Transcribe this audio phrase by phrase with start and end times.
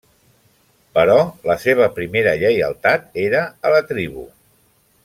[0.97, 1.17] Però
[1.51, 4.27] la seva primera lleialtat era a la tribu.